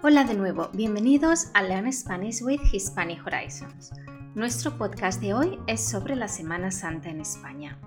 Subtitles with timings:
[0.00, 3.90] Hola de nuevo, bienvenidos a Learn Spanish with Hispanic Horizons.
[4.36, 7.80] Nuestro podcast de hoy es sobre la Semana Santa en España.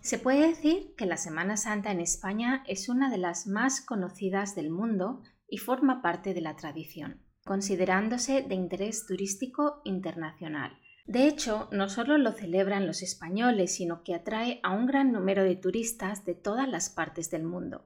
[0.00, 4.54] Se puede decir que la Semana Santa en España es una de las más conocidas
[4.54, 10.78] del mundo y forma parte de la tradición, considerándose de interés turístico internacional.
[11.04, 15.44] De hecho, no solo lo celebran los españoles, sino que atrae a un gran número
[15.44, 17.84] de turistas de todas las partes del mundo.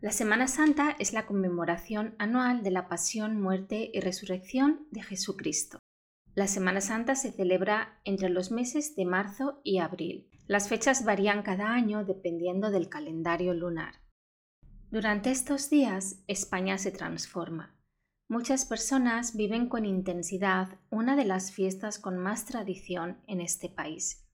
[0.00, 5.80] La Semana Santa es la conmemoración anual de la pasión, muerte y resurrección de Jesucristo.
[6.36, 10.30] La Semana Santa se celebra entre los meses de marzo y abril.
[10.46, 13.94] Las fechas varían cada año dependiendo del calendario lunar.
[14.92, 17.74] Durante estos días, España se transforma.
[18.28, 24.27] Muchas personas viven con intensidad una de las fiestas con más tradición en este país.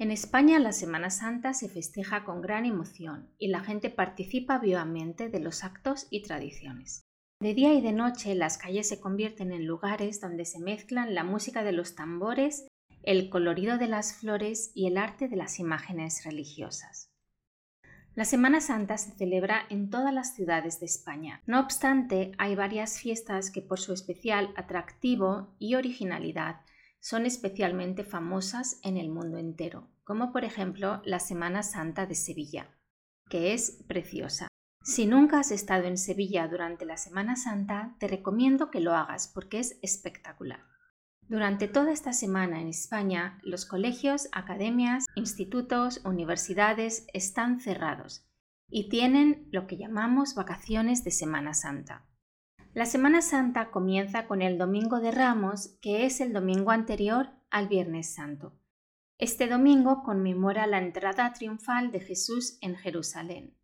[0.00, 5.28] En España la Semana Santa se festeja con gran emoción y la gente participa vivamente
[5.28, 7.02] de los actos y tradiciones.
[7.40, 11.24] De día y de noche las calles se convierten en lugares donde se mezclan la
[11.24, 12.68] música de los tambores,
[13.02, 17.10] el colorido de las flores y el arte de las imágenes religiosas.
[18.14, 21.42] La Semana Santa se celebra en todas las ciudades de España.
[21.46, 26.60] No obstante, hay varias fiestas que por su especial atractivo y originalidad
[27.00, 32.76] son especialmente famosas en el mundo entero, como por ejemplo la Semana Santa de Sevilla,
[33.28, 34.48] que es preciosa.
[34.82, 39.28] Si nunca has estado en Sevilla durante la Semana Santa, te recomiendo que lo hagas
[39.28, 40.64] porque es espectacular.
[41.28, 48.24] Durante toda esta semana en España, los colegios, academias, institutos, universidades están cerrados
[48.70, 52.07] y tienen lo que llamamos vacaciones de Semana Santa.
[52.74, 57.66] La Semana Santa comienza con el Domingo de Ramos, que es el domingo anterior al
[57.66, 58.52] Viernes Santo.
[59.16, 63.56] Este domingo conmemora la entrada triunfal de Jesús en Jerusalén.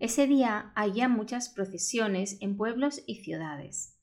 [0.00, 3.96] Ese día hay ya muchas procesiones en pueblos y ciudades.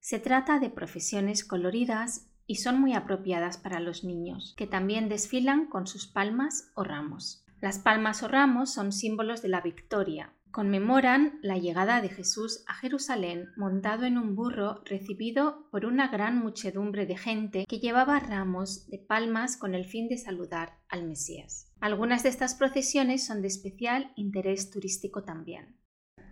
[0.00, 5.66] Se trata de profesiones coloridas y son muy apropiadas para los niños, que también desfilan
[5.66, 7.44] con sus palmas o ramos.
[7.60, 12.74] Las palmas o ramos son símbolos de la victoria, conmemoran la llegada de Jesús a
[12.74, 18.86] Jerusalén montado en un burro recibido por una gran muchedumbre de gente que llevaba ramos
[18.88, 21.72] de palmas con el fin de saludar al Mesías.
[21.80, 25.78] Algunas de estas procesiones son de especial interés turístico también.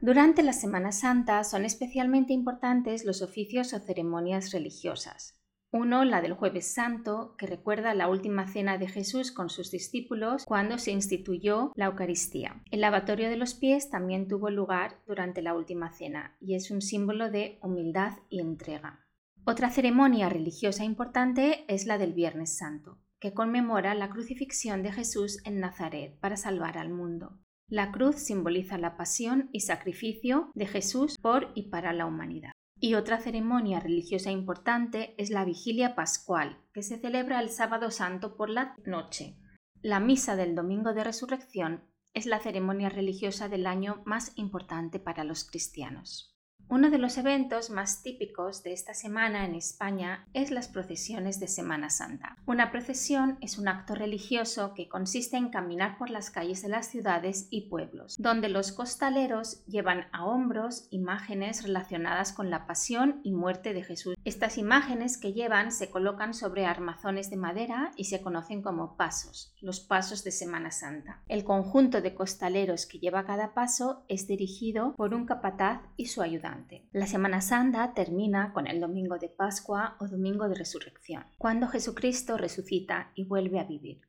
[0.02, 5.39] Durante la Semana Santa son especialmente importantes los oficios o ceremonias religiosas.
[5.72, 10.44] Uno, la del jueves santo, que recuerda la última cena de Jesús con sus discípulos
[10.44, 12.60] cuando se instituyó la Eucaristía.
[12.72, 16.82] El lavatorio de los pies también tuvo lugar durante la última cena y es un
[16.82, 19.06] símbolo de humildad y entrega.
[19.44, 25.38] Otra ceremonia religiosa importante es la del Viernes Santo, que conmemora la crucifixión de Jesús
[25.44, 27.38] en Nazaret para salvar al mundo.
[27.68, 32.50] La cruz simboliza la pasión y sacrificio de Jesús por y para la humanidad.
[32.82, 38.36] Y otra ceremonia religiosa importante es la vigilia pascual, que se celebra el sábado santo
[38.36, 39.36] por la noche.
[39.82, 45.24] La misa del domingo de resurrección es la ceremonia religiosa del año más importante para
[45.24, 46.29] los cristianos.
[46.68, 51.48] Uno de los eventos más típicos de esta semana en España es las procesiones de
[51.48, 52.36] Semana Santa.
[52.46, 56.86] Una procesión es un acto religioso que consiste en caminar por las calles de las
[56.86, 63.32] ciudades y pueblos, donde los costaleros llevan a hombros imágenes relacionadas con la pasión y
[63.32, 64.14] muerte de Jesús.
[64.24, 69.54] Estas imágenes que llevan se colocan sobre armazones de madera y se conocen como pasos,
[69.60, 71.20] los pasos de Semana Santa.
[71.28, 76.22] El conjunto de costaleros que lleva cada paso es dirigido por un capataz y su
[76.22, 76.49] ayudante.
[76.92, 82.36] La Semana Santa termina con el domingo de Pascua o domingo de Resurrección, cuando Jesucristo
[82.36, 84.02] resucita y vuelve a vivir.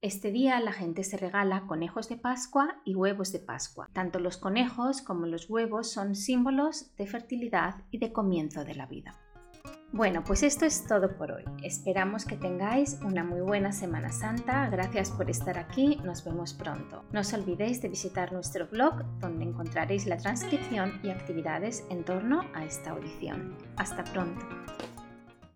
[0.00, 3.88] Este día la gente se regala conejos de Pascua y huevos de Pascua.
[3.94, 8.84] Tanto los conejos como los huevos son símbolos de fertilidad y de comienzo de la
[8.84, 9.23] vida.
[9.94, 11.44] Bueno, pues esto es todo por hoy.
[11.62, 14.68] Esperamos que tengáis una muy buena Semana Santa.
[14.68, 16.00] Gracias por estar aquí.
[16.02, 17.04] Nos vemos pronto.
[17.12, 22.40] No os olvidéis de visitar nuestro blog donde encontraréis la transcripción y actividades en torno
[22.54, 23.56] a esta audición.
[23.76, 24.44] Hasta pronto.